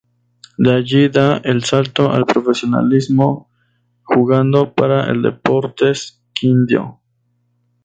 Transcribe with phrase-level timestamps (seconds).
[0.57, 3.51] De allí da el salto al profesionalismo
[4.01, 6.99] jugando para el Deportes Quindío.